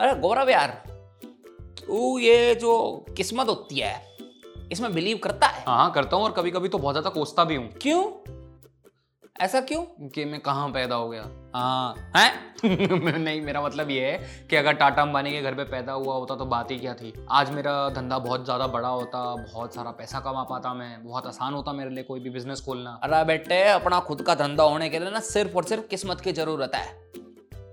अरे 0.00 0.14
गौरव 0.20 0.48
यार 0.50 0.70
तू 1.80 2.18
ये 2.18 2.54
जो 2.54 2.72
किस्मत 3.16 3.48
होती 3.48 3.78
है 3.78 3.94
इसमें 4.72 4.94
बिलीव 4.94 5.20
करता 5.24 5.46
है? 5.46 5.64
हाँ 5.68 5.90
करता 5.92 6.16
हूँ 6.16 6.24
और 6.24 6.32
कभी 6.32 6.50
कभी 6.50 6.68
तो 6.68 6.78
बहुत 6.78 6.94
ज़्यादा 6.94 7.10
कोसता 7.10 7.44
भी 7.44 7.54
हूँ। 7.54 7.68
क्यों? 7.82 8.02
ऐसा 9.40 9.60
क्यों? 9.60 10.08
कि 10.08 10.24
मैं 10.24 10.40
कहाँ 10.40 10.68
पैदा 10.68 10.94
हो 10.94 11.08
गया? 11.08 11.50
हाँ। 11.54 12.12
हैं? 12.16 12.54
नहीं 13.24 13.40
मेरा 13.40 13.62
मतलब 13.62 13.90
ये 13.90 14.10
है 14.10 14.46
कि 14.50 14.56
अगर 14.56 14.72
टाटा 14.72 15.02
अंबानी 15.02 15.30
के 15.30 15.42
घर 15.42 15.54
पे 15.54 15.64
पैदा 15.64 15.92
हुआ 15.92 16.14
होता 16.14 16.36
तो 16.36 16.44
बात 16.44 16.70
ही 16.70 16.78
क्या 16.78 16.94
थी? 16.94 17.26
आज 17.30 17.50
मेरा 17.50 17.88
धंधा 17.88 18.18
बहुत 18.18 18.44
ज़्यादा 18.44 18.66
बड़ा 18.66 18.88
होता 18.88 19.36
बहुत 19.36 19.74
सारा 19.74 19.90
पैसा 19.90 20.20
कमा 20.20 20.42
पाता 20.42 20.74
मैं 20.74 21.04
बहुत 21.04 21.26
आसान 21.26 21.54
होता 21.54 21.72
मेरे 21.72 21.90
लिए 21.90 22.04
कोई 22.04 22.20
भी 22.20 22.30
बिज़नेस 22.30 22.60
खोलना। 22.60 23.00
अरे 23.02 23.24
बेटे 23.24 23.68
अपना 23.68 24.00
खुद 24.00 24.22
का 24.22 24.34
धंधा 24.34 24.64
होने 24.64 24.88
के 24.88 24.98
लिए 24.98 25.10
ना 25.10 25.20
सिर्फ़ 25.20 25.56
और 25.56 25.64
सिर्फ़ 25.64 25.86
किस्मत 25.86 26.20
की 26.20 26.32
ज़रूरत 26.32 26.72
है। 26.74 27.12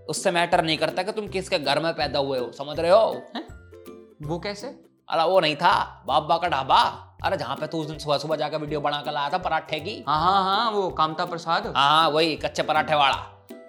उससे 0.10 0.32
मैटर 0.32 0.64
नहीं 0.64 0.78
करता 0.78 1.04
कि 1.04 1.12
तुम 1.12 1.28
किसके 1.28 1.60
घर 1.60 1.80
में 1.80 1.94
पैदा 1.94 2.20
हुए 2.20 2.40
हो 2.40 2.52
समझ 2.52 2.80
रहे 2.80 2.92
हो? 2.92 3.24
हैं? 3.36 3.48
वो 4.28 4.40
कैसे? 4.40 4.68
अरे 5.10 5.24
वो 5.24 5.40
नहीं 5.40 5.56
था 5.56 6.04
बाबा 6.08 6.38
का 6.38 6.48
ढाबा। 6.48 7.13
अरे 7.26 7.38
जहाँ 7.38 7.56
पे 7.56 7.68
तू 7.68 7.78
उस 7.78 7.88
दिन 7.88 7.98
सुबह 7.98 8.18
सुबह 8.18 8.36
जाकर 8.36 8.58
वीडियो 8.58 8.82
बना 8.82 9.02
कर 9.02 9.12
लाया 9.12 9.30
था 9.30 9.38
पराठे 9.38 9.80
की। 9.80 10.04
हाँ 10.08 10.20
हाँ 10.22 10.44
हाँ 10.44 10.72
वो 10.72 10.90
कामता 10.90 11.26
प्रसाद। 11.26 11.74
हाँ 11.78 12.10
वही 12.10 12.36
कच्चे 12.36 12.64
पराठे 12.64 12.96
वाला। 12.96 13.16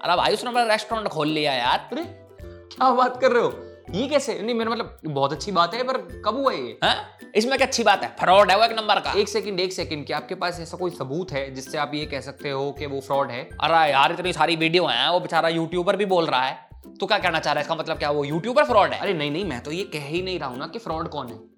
अरे 0.05 0.17
भाई 0.17 0.35
उसने 0.35 0.51
मेरा 0.51 0.73
रेस्टोरेंट 0.73 1.09
खोल 1.09 1.29
लिया 1.29 1.53
यार। 1.53 1.89
अरे 1.93 2.05
क्या 2.43 2.91
बात 2.91 3.21
कर 3.21 3.33
रहे 3.33 3.43
हो? 3.43 3.53
ये 3.95 4.07
कैसे? 4.09 4.39
नहीं 4.43 4.55
मेरा 4.55 4.71
मतलब 4.71 4.99
बहुत 5.07 5.33
अच्छी 5.33 5.53
बात 5.53 5.75
है 5.75 5.83
पर 5.83 5.97
कब 6.25 6.37
हुआ 6.37 6.53
ये? 6.53 6.79
हैं? 6.85 7.33
इसमें 7.35 7.57
क्या 7.59 7.67
अच्छी 7.67 7.83
बात 7.83 8.03
है? 8.03 8.09
फ्रॉड 8.21 8.51
है 8.51 8.57
वो 8.59 8.65
एक 8.65 8.73
नंबर 8.73 9.01
का। 9.01 9.13
एक 9.13 9.29
सेकंड 9.29 9.61
एक 9.61 9.73
सेकंड 9.73 10.07
क्या 10.07 10.17
आपके 10.17 10.35
पास 10.35 10.61
ऐसा 10.61 10.77
कोई 10.77 10.91
सबूत 10.91 11.33
है 11.33 11.55
जिससे 11.55 11.79
आप 11.79 11.95
ये 11.95 12.05
कह 12.07 12.21
सकते 12.21 12.51
हो 12.51 12.71
कि 12.73 12.87
वो 12.87 13.01
फ्रॉड 13.01 13.31
है? 13.31 13.43
अरे 13.61 13.91
यार 13.93 14.13
इतनी 14.13 14.33
सारी 14.33 14.57
वीडियो 14.57 14.87
हैं 14.87 15.09
वो 15.09 15.21
बेचारा 15.21 15.49
यूट्यूबर 15.49 15.97
भी 15.97 16.07
बोल 16.07 16.27
रहा 16.27 16.43
है। 16.43 16.69
तो 17.01 17.07
क्या 17.07 17.19
कहना 17.19 17.39
चाह 17.39 17.53
रहा 17.53 17.61
है? 17.61 17.65
इसका 17.65 17.75
मतलब 17.75 17.99
क्या 17.99 18.11
वो 18.11 18.25
यूट्यूबर 18.25 18.65
फ्रॉड 18.65 18.93
है? 18.93 19.01
अरे 19.01 19.15
नहीं 19.15 19.31
नहीं 19.31 19.45
मैं 19.45 19.63
तो 19.63 19.71
ये 19.71 19.85
कह 19.85 20.07
ही 20.07 20.23
नहीं 20.23 20.39
रहा 20.39 20.49
हूँ 20.49 20.59
ना 20.59 20.67
कि 20.67 20.79
फ्रॉड 20.79 21.09
कौन 21.09 21.29
है। 21.29 21.54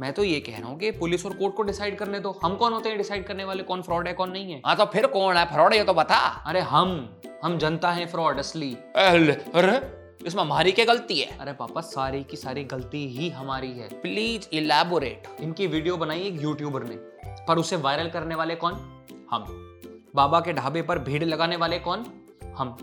मैं 0.00 0.12
तो 0.12 0.24
ये 0.24 0.38
कह 0.40 0.58
रहा 0.58 0.68
हूँ 0.68 0.78
कि 0.78 0.90
पुलिस 0.90 1.24
और 1.26 1.34
कोर्ट 1.34 1.54
को 1.54 1.62
डिसाइड 1.62 1.96
करने 1.98 2.20
दो। 2.20 2.38
हम 2.42 2.54
कौन 2.56 2.72
होते 2.72 2.88
हैं 2.88 2.98
डिसाइड 2.98 3.26
करने 3.26 3.44
वाले? 3.44 3.62
कौन 3.62 3.82
फ्रॉड 3.82 4.08
है 4.08 4.12
कौन 4.14 4.30
नहीं 4.30 4.52
है? 4.52 4.60
हाँ 4.66 4.76
तो 4.76 4.84
फिर 4.84 5.06
कौन 5.06 5.36
है? 5.36 5.44
फ्रॉड 5.46 5.74
ये 5.74 5.84
तो 5.84 5.94
बता। 5.94 6.18
अरे 6.46 6.60
हम 6.60 7.20
हम 7.44 7.58
जनता 7.58 7.90
है 7.90 8.06
फ्रॉड 8.06 8.38
असली। 8.38 8.72
अरे 8.96 9.80
इसमें 10.26 10.42
हमारी 10.42 10.72
क्या 10.72 10.84
गलती 10.84 11.18
है? 11.20 11.36
अरे 11.38 11.52
पापा 11.52 11.80
सारी 11.80 12.22
की 12.24 12.36
सारी 12.36 12.64
गलती 12.64 13.06
ही 13.08 13.28
हमारी 13.30 13.70
है। 13.70 13.88
प्लीज़ 14.00 14.48
इलेबोरेट 14.52 15.28
इनकी 15.40 15.66
वीडियो 15.66 15.96
बनाई 15.96 16.20
एक 16.20 16.42
यूट्यूबर 16.42 16.84
ने। 16.84 16.96
पर 17.46 17.58
उसे 17.58 17.76
वायरल 17.76 18.08
करने 18.10 18.34
वाले 18.34 18.54
कौन? 18.54 18.72
हम। 19.30 19.44
बाबा 20.16 20.40
के 20.40 20.52
ढाबे 20.52 20.82
पर 20.82 20.98
भीड़ 20.98 21.24
लगाने 21.24 21.56
वाले 21.56 21.78
कौन? 21.78 22.06
हम। 22.58 22.76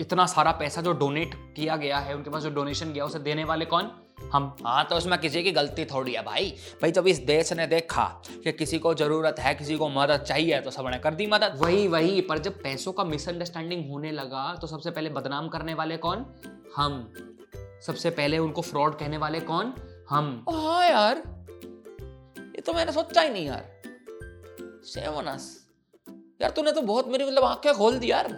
इतना 0.00 0.26
सारा 0.26 0.52
पैसा 0.52 0.82
जो 0.82 0.92
डोनेट 0.92 1.34
किया 1.56 1.76
गया 1.76 1.98
है 1.98 2.14
उनके 2.16 2.30
पास 2.30 2.42
जो 2.42 2.50
डोनेशन 2.50 2.92
गया 2.92 3.04
उसे 3.04 3.18
देने 3.18 3.44
वाले 3.44 3.64
कौन? 3.64 3.90
हम 4.32 4.54
हाँ 4.64 4.84
तो 4.84 4.96
उसमें 4.96 5.18
किसी 5.18 5.42
की 5.42 5.52
गलती 5.52 5.84
थोड़ी 5.84 6.12
है 6.12 6.22
भाई। 6.22 6.50
भाई 6.82 6.92
जब 6.92 7.06
इस 7.06 7.18
देश 7.18 7.52
ने 7.52 7.66
देखा 7.66 8.04
कि 8.44 8.52
किसी 8.52 8.78
को 8.78 8.94
ज़रूरत 8.94 9.38
है 9.38 9.54
किसी 9.54 9.76
को 9.76 9.88
मदद 9.88 10.20
चाहिए 10.20 10.60
तो 10.60 10.70
सबने 10.70 10.98
कर 10.98 11.14
दी 11.14 11.26
मदद। 11.26 11.58
वही 11.58 11.86
वही 11.88 12.20
पर 12.20 12.38
जब 12.38 12.62
पैसों 12.62 12.92
का 12.92 13.04
मिसअंडरस्टैंडिंग 13.04 13.90
होने 13.90 14.12
लगा 14.12 14.54
तो 14.60 14.66
सबसे 14.66 14.90
पहले 14.90 15.10
बदनाम 15.10 15.48
करने 15.48 15.74
वाले 15.74 15.96
कौन? 15.96 16.24
हम। 16.76 17.12
सबसे 17.86 18.10
पहले 18.10 18.38
उनको 18.38 18.62
फ्रॉड 18.62 18.98
कहने 18.98 19.16
वाले 19.16 19.40
कौन? 19.40 19.74
हम। 20.10 20.44
हाँ 20.50 20.88
यार। 20.88 21.22
ये 22.38 22.60
तो 22.60 22.72
मैंने 22.72 22.92
सोचा 22.92 23.20
ही 23.20 23.30
नहीं 23.30 23.46
यार। 23.46 23.82
सेवनस 24.84 25.50
यार 26.42 26.50
तूने 26.50 26.72
तो 26.72 26.82
बहुत 26.82 27.08
मेरी 27.08 27.24
मतलब 27.24 27.44
आँखें 27.44 27.72
खोल 27.74 27.98
दी 27.98 28.10
यार 28.10 28.34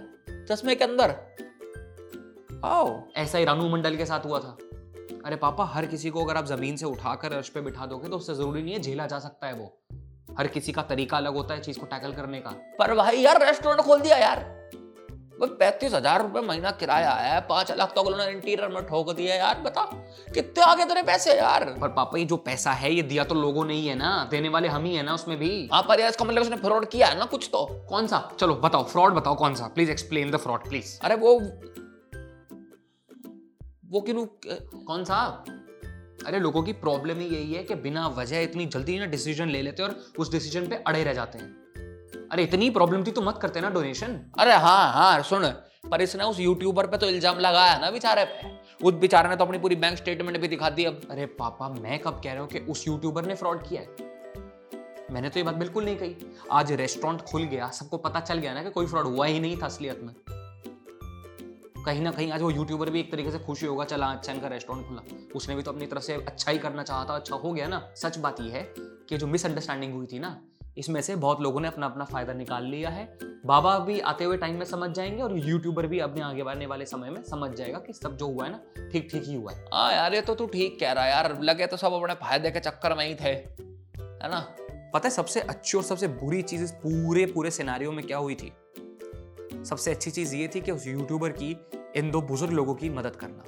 चश्मे 0.51 0.75
के 0.75 0.85
अंदर। 0.85 1.17
आओ। 2.65 3.03
ऐसा 3.17 3.39
ही 3.39 3.45
रानू 3.45 3.69
मंडल 3.69 3.97
के 3.97 4.07
साथ 4.07 4.27
हुआ 4.27 4.39
था। 4.39 4.57
अरे 5.25 5.37
पापा 5.37 5.65
हर 5.65 5.87
किसी 5.87 6.11
को 6.11 6.25
अगर 6.25 6.37
आप 6.37 6.47
ज़मीन 6.47 6.77
से 6.77 6.87
उठाकर 6.87 7.33
अर्श 7.33 7.49
पे 7.49 7.61
बिठा 7.61 7.87
दोगे 7.87 8.09
तो 8.09 8.17
उससे 8.17 8.35
ज़रूरी 8.35 8.63
नहीं 8.63 8.75
है 8.75 8.81
झेला 8.81 9.07
जा 9.07 9.19
सकता 9.19 9.47
है 9.47 9.55
वो। 9.55 9.73
हर 10.39 10.47
किसी 10.47 10.73
का 10.73 10.83
तरीका 10.83 11.17
अलग 11.17 11.35
होता 11.35 11.55
है 11.55 11.61
चीज़ 11.61 11.79
को 11.79 11.87
टैकल 11.87 12.13
करने 12.13 12.41
का। 12.41 12.51
पर 12.79 12.95
भाई 12.95 13.19
यार 13.19 13.45
रेस्टोरेंट 13.45 13.81
खोल 13.81 14.01
दिया 14.01 14.17
यार। 14.19 14.53
वो 15.41 15.47
पैंतीस 15.59 15.95
हज़ार 15.95 16.23
रुपए 16.23 16.41
महीना 16.41 16.71
किराया 16.71 17.11
है 17.13 17.41
पाँच 17.49 17.71
लाख 17.73 17.93
तो 17.95 18.03
उन्होंने 18.03 18.31
इंटीरियर 18.33 18.69
में 18.69 18.83
ठोक 18.87 19.11
दिया 19.13 19.35
यार 19.35 19.61
बता। 19.61 19.85
कितने 20.35 20.65
आगे 20.65 20.85
तेरे 20.85 21.03
पैसे 21.03 21.35
यार? 21.35 21.65
पर 21.81 21.89
पापा 21.91 22.19
ये 22.19 22.25
जो 22.25 22.37
पैसा 22.39 22.73
है 22.73 22.93
ये 22.93 23.03
दिया 23.03 23.25
तो 23.25 23.35
लोगों 23.35 23.65
ने 23.65 23.75
ही 23.75 23.87
है 23.87 23.95
ना 23.95 24.13
देने 24.31 24.49
वाले 24.49 24.69
हम 24.69 24.85
ही 24.85 24.95
है 24.95 25.03
ना 25.03 25.15
उसमें 25.15 25.37
भी। 25.39 25.69
हाँ 25.73 25.83
पर 25.83 26.01
यार 26.01 26.11
इसका 26.11 26.25
मतलब 26.25 26.43
उसने 26.43 26.57
फ्रॉड 26.59 26.89
किया 26.89 27.07
है 27.07 27.19
ना 27.19 27.25
कुछ 27.27 27.49
तो। 27.53 27.65
कौन 27.89 28.07
सा? 28.07 28.29
चलो 28.39 28.55
बताओ 28.57 28.85
फ्रॉड 28.85 29.15
बताओ 29.15 29.35
कौन 29.37 29.55
सा? 29.55 29.67
Please 29.69 29.91
explain 29.91 30.31
the 30.31 30.37
fraud 30.37 30.69
please 30.69 30.99
अरे 31.03 31.15
वो 31.17 31.39
वो 33.85 34.01
क्यों 34.01 34.25
कौन 34.85 35.05
सा? 35.05 35.17
अरे 36.27 36.39
लोगों 36.39 36.63
की 36.63 36.73
प्रॉब्लम 36.75 37.19
ही 37.19 37.27
यही 37.27 37.53
है 37.55 37.63
कि 37.65 37.75
बिना 37.75 38.07
वजह 38.09 38.41
इतनी 38.41 38.67
जल्दी 38.67 38.99
ना 38.99 39.07
डिसीज़न 39.07 39.49
ले 39.49 39.61
लेते 39.63 39.83
हैं 39.83 39.89
और 39.91 39.97
उस 40.19 40.31
डिसीज़न 40.33 40.67
पे 40.67 40.77
अड़े 40.87 41.03
रह 41.05 41.13
जाते 41.13 41.39
हैं। 41.39 42.29
अरे 42.29 42.43
इतनी 42.43 42.71
प्रॉब्लम 42.71 43.05
थी 43.05 43.11
तो 43.11 43.21
मत 43.21 43.39
करते 43.43 43.61
ना 43.61 43.71
डोनेशन 43.71 44.19
अरे 44.39 44.53
हाँ 44.55 44.93
हाँ 44.93 45.23
सुन 45.23 45.47
पर 45.91 46.03
इसने 46.03 46.25
उस 46.25 46.41
यूट्यूबर 46.41 46.87
पे 46.87 46.97
तो 46.97 47.09
इल्ज़ाम 47.09 47.39
लगाया 47.39 47.79
ना 47.79 47.91
बेचारे 47.91 48.25
पे। 48.25 48.53
उस 48.85 48.95
बेचारे 48.95 49.29
ने 49.29 49.37
तो 49.37 49.45
अपनी 49.45 49.59
पूरी 49.59 49.77
बैंक 49.77 49.99
स्टेटमेंट 49.99 50.39
भी 50.41 50.49
दिखा 50.49 50.71
दी 50.71 50.85
अब। 50.85 51.01
अरे 51.11 51.27
पापा 51.39 51.69
मैं 51.71 51.99
कब 51.99 52.21
कह 52.25 52.33
रहा 52.33 52.43
हूँ 52.43 52.49
कि 52.51 52.59
उस 52.59 52.87
यूट्यूबर 52.89 53.27
ने 53.27 53.35
फ्रॉड 53.35 53.67
किया 53.69 53.81
है? 53.81 54.13
मैंने 55.11 55.29
तो 55.29 55.39
ये 55.39 55.45
बात 55.45 55.55
बिल्कुल 55.55 55.85
नहीं 55.85 55.97
कही। 55.97 56.17
आज 56.53 56.73
रेस्टोरेंट 56.73 57.21
खुल 57.23 57.43
गया 57.45 57.69
सबको 57.71 57.97
पता 57.99 58.21
चल 58.21 58.39
गया 58.39 58.55
ना 58.55 58.63
कि 58.63 58.71
कोई 58.71 58.87
फ्रॉड 58.87 59.07
हुआ 59.07 59.27
ही 59.27 59.41
नहीं 59.41 59.57
था 59.57 59.67
असलियत 59.67 60.01
में। 60.03 60.15
कहीं 61.85 62.03
ना 62.03 62.11
कहीं 62.11 62.31
आज 62.33 62.43
वो 62.43 62.51
यूट्यूबर 62.51 62.91
भी 62.91 63.01
एक 63.01 63.11
तरीके 63.13 63.31
से 63.31 63.39
खुशी 63.39 63.67
होगा 63.67 63.85
चला 63.85 64.07
अच्छा 64.07 64.33
इनका 64.33 64.49
रेस्टोरेंट 64.49 64.87
खुला। 64.89 65.03
उसने 65.35 65.55
भी 65.55 65.63
तो 65.63 65.73
अपनी 65.73 65.87
तरफ़ 65.87 66.03
से 66.03 66.15
अच्छा 66.15 66.53
ही 66.53 66.59
करना 66.59 66.83
चाहा 66.83 67.05
था 67.05 67.15
अच्छा 67.15 67.37
हो 67.37 67.53
गया 67.53 67.67
ना। 67.69 67.81
सच 67.97 68.19
बात 68.19 68.41
यह 68.41 68.55
है 68.55 68.63
कि 68.79 69.17
जो 69.17 69.27
मिसअंडरस्टैंडिंग 69.27 69.95
हुई 69.95 70.07
थी 70.07 70.19
ना 70.19 70.41
इसमें 70.79 71.01
से 71.01 71.17
बहुत 71.17 71.41
लोगों 71.41 71.61
ने 71.61 71.69
अपना 71.69 71.87
अपना 71.87 72.05
फ़ायदा 72.05 72.33
निकाल 72.33 72.65
लिया 72.65 72.91
है। 72.91 73.05
बाबा 73.47 73.79
भी 73.79 74.01
आते 74.01 74.25
हुए 74.25 74.37
टाइम 74.37 74.57
में 74.57 74.65
समझ 74.65 74.91
जाएँगे 74.91 75.23
और 75.23 75.37
यूट्यूबर 75.39 75.87
भी 75.87 75.99
अपने 75.99 76.23
आगे 76.23 76.43
बढ़ने 76.43 76.67
वाले 76.67 76.87
समय 76.87 77.11
में 77.11 77.23
समझ 77.23 77.51
जाएगा 77.51 77.79
कि 77.79 77.93
सब 77.93 78.17
जो 78.17 78.27
हुआ 78.27 78.45
है 78.45 78.51
ना 78.53 78.89
ठीक 78.93 79.09
ठीक 79.13 79.25
ही 79.25 79.35
हुआ 79.35 79.53
है। 79.53 79.65
हाँ 79.75 79.93
यार 79.93 80.15
ये 80.15 80.21
तो 80.21 80.35
तू 80.35 80.47
ठीक 80.47 80.81
कह 80.81 80.93
रहा 80.93 81.05
है 81.05 81.11
यार। 81.11 81.41
लगे 81.43 81.67
तो 81.67 81.77
सब 81.77 81.93
अपने 81.93 82.15
फ़ायदे 82.15 82.51
के 82.51 82.61
चक्कर 82.61 82.95
में 82.95 83.07
ही 83.07 83.15
थे 83.15 83.29
है 83.29 84.31
ना? 84.31 84.41
पता 84.95 85.09
है 85.09 85.11
सबसे 85.11 85.41
अच्छी 85.41 85.79
और 85.79 85.85
सबसे 85.85 86.09
बुरी 86.09 86.43
चीज़ 86.43 86.65
इस 86.65 86.73
पूरे 86.73 87.27
पूरे 87.27 87.51
सिनारियों 87.51 87.93
में 87.93 88.07
क्या 88.07 88.19
हुई 88.19 88.35
थी? 88.35 88.53
सबसे 89.65 89.91
अच्छी 89.91 90.11
चीज़ 90.11 90.35
ये 90.35 90.49
थी 90.55 90.61
कि 90.61 90.71
उस 90.71 90.87
यूट्यूबर 90.87 91.29
की, 91.29 91.57
इन 91.97 92.11
दो 92.11 92.23
बुज़ुर्ग 92.23 92.53
लोगों 92.53 92.75
की 92.75 92.91
मदद 92.91 93.17
करना। 93.17 93.45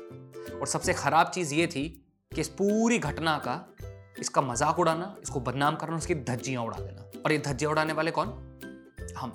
और 0.59 0.67
सबसे 0.67 0.95
खराब 0.95 1.31
चीज़ 1.31 1.55
ये 1.55 1.67
थी 1.67 2.07
कि 2.34 2.41
इस 2.41 2.49
पूरी 2.49 2.99
घटना 2.99 3.39
का, 3.39 3.75
इसका 4.21 4.41
मज़ाक 4.41 4.79
उड़ाना, 4.79 5.17
इसको 5.23 5.41
बदनाम 5.41 5.77
करना, 5.77 5.97
उसकी 5.97 6.15
धज्जियाँ 6.15 6.62
उड़ा 6.62 6.79
देना। 6.79 7.23
और 7.25 7.33
ये 7.33 7.39
धज्जियाँ 7.39 7.73
उड़ाने 7.73 7.93
वाले 7.93 8.11
कौन? 8.11 8.29
हम। 9.17 9.34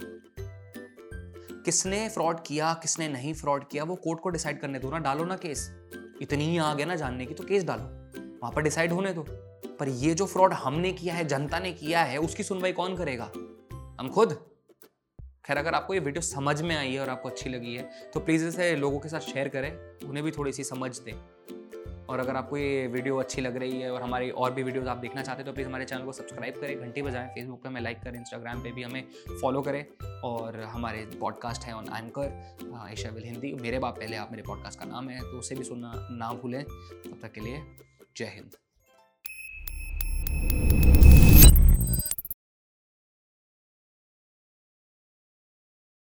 किसने 1.66 2.10
फ्रॉड 2.10 2.40
किया, 2.46 2.74
किसने 2.74 3.08
नहीं 3.08 3.34
फ्रॉड 3.34 3.68
किया, 3.68 3.84
वो 3.84 3.96
कोर्ट 3.96 4.20
को 4.20 4.30
डिसाइड 4.30 4.62
करने 4.62 4.80
दो 4.80 4.90
ना, 4.90 5.00
डालो 5.00 5.26
ना 5.26 5.36
केस। 5.36 5.72
इतनी 6.22 6.46
ही 6.46 6.58
आगे 6.58 6.86
ना 6.86 6.96
जानने 6.96 7.26
की 7.26 7.34
तो 7.34 7.44
केस 7.44 7.64
डालो। 7.64 7.84
वहाँ 8.42 8.52
पर 8.52 8.62
डिसाइड 8.62 8.92
होने 8.92 9.14
दो। 9.14 9.26
पर 9.80 9.90
ये 9.90 10.14
जो 10.14 10.26
फ्रॉड 10.26 10.54
हमने 10.54 10.94
किया 10.94 11.16
है, 11.16 11.26
जनता 11.26 11.60
ने 11.60 11.72
किया 11.72 12.04
है, 12.04 12.18
उसकी 12.18 12.44
सुनवाई 12.44 12.72
कौन 12.72 12.98
करेगा? 12.98 13.32
हम 14.00 14.12
खुद। 14.16 14.51
खैर, 15.46 15.58
अगर 15.58 15.74
आपको 15.74 15.94
ये 15.94 16.00
वीडियो 16.00 16.22
समझ 16.22 16.62
में 16.62 16.76
आई 16.76 16.94
है 16.94 17.00
और 17.00 17.10
आपको 17.10 17.30
अच्छी 17.30 17.50
लगी 17.50 17.76
है 17.76 17.90
तो 18.14 18.20
प्लीज़ 18.20 18.46
इसे 18.48 18.76
लोगों 18.76 19.00
के 19.00 19.10
साथ 19.10 19.20
शेयर 19.22 19.48
करें, 19.50 19.72
उन्हें 20.08 20.24
भी 20.26 20.32
थोड़ी 20.32 20.52
सी 20.54 20.64
समझ 20.64 20.98
दें। 21.00 21.14
और 22.06 22.20
अगर 22.20 22.36
आपको 22.36 22.58
ये 22.58 22.88
वीडियो 22.88 23.18
अच्छी 23.18 23.42
लग 23.42 23.58
रही 23.58 23.80
है 23.82 23.92
और 23.92 24.02
हमारी 24.02 24.30
और 24.32 24.54
भी 24.54 24.64
वीडियोस 24.64 24.88
आप 24.88 24.98
देखना 24.98 25.22
चाहते 25.22 25.42
हैं 25.42 25.46
तो 25.46 25.54
प्लीज़ 25.54 25.68
हमारे 25.68 25.86
चैनल 25.86 26.06
को 26.06 26.12
सब्सक्राइब 26.12 26.60
करें, 26.62 26.80
घंटी 26.80 27.02
बजाएँ 27.02 27.28
फेसबुक 27.28 27.62
पे 27.64 27.70
हमें 27.70 27.82
लाइक 27.82 28.00
करें 28.04 28.20
इंस्टाग्राम 28.20 28.64
पे 28.64 28.72
भी 28.72 28.84
हमें 28.84 29.08
फॉलो 29.42 29.62
करें। 29.62 29.86
और 30.24 30.60
हमारे 30.64 31.06
पॉडकास्ट 31.20 31.64
है 31.64 31.74
on 31.74 31.86
anchor 31.88 32.90
Asia 32.92 33.12
will 33.12 33.24
Hindi 33.24 33.54
मेरे 33.62 33.80
बाप 33.80 34.00
पहले 34.00 34.18
आप 34.18 34.32
मेरे 34.32 34.44
पॉडकास्ट 34.48 34.80
का 34.80 34.86
नाम 34.86 35.10
है 35.10 35.20
तो 35.22 35.38
उसे 35.40 35.56
भी 35.56 35.64
सुनना 35.64 35.94
ना 36.12 36.34
भूलें। 36.42 36.64
तब 36.64 37.20
तक 37.22 37.32
के 37.32 37.42
लिए 37.42 37.64
जय 38.18 38.32
हिंद। 38.36 38.56